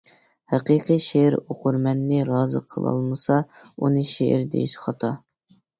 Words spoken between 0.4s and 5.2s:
ھەقىقىي شېئىر ئوقۇرمەننى رازى قىلالمىسا ئۇنى شېئىر دېيىش خاتا!